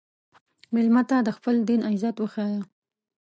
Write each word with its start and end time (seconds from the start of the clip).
مېلمه 0.73 1.03
ته 1.09 1.17
د 1.21 1.29
خپل 1.37 1.55
دین 1.69 1.81
عزت 1.91 2.15
وښیه. 2.19 2.61